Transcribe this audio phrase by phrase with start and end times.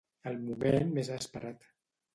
[0.29, 1.73] El moment més esperat.